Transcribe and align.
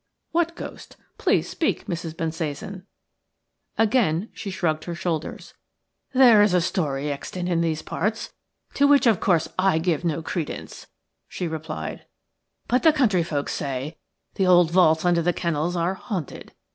"What 0.31 0.55
ghost? 0.55 0.97
Please 1.19 1.47
speak, 1.47 1.85
Mrs. 1.85 2.17
Bensasan." 2.17 2.87
Again 3.77 4.29
she 4.33 4.49
shrugged 4.49 4.85
her 4.85 4.95
shoulders. 4.95 5.53
"There 6.11 6.41
is 6.41 6.55
a 6.55 6.59
story 6.61 7.11
extant 7.11 7.47
in 7.47 7.61
these 7.61 7.83
parts, 7.83 8.33
to 8.73 8.87
which, 8.87 9.05
of 9.05 9.19
course, 9.19 9.47
I 9.59 9.77
give 9.77 10.03
no 10.03 10.23
credence," 10.23 10.87
she 11.27 11.47
replied; 11.47 12.07
"but 12.67 12.81
the 12.81 12.91
country 12.93 13.21
folks 13.21 13.53
say 13.53 13.91
that 14.33 14.37
the 14.39 14.47
old. 14.47 14.71
vaults 14.71 15.05
under 15.05 15.21
the 15.21 15.33
kennels 15.33 15.75
are 15.75 15.93
haunted. 15.93 16.53